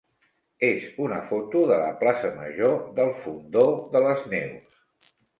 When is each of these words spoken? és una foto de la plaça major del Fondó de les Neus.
és 0.67 0.85
una 1.07 1.17
foto 1.31 1.59
de 1.71 1.75
la 1.81 1.91
plaça 1.99 2.31
major 2.37 2.73
del 2.99 3.11
Fondó 3.25 3.67
de 3.97 4.01
les 4.07 4.25
Neus. 4.33 5.13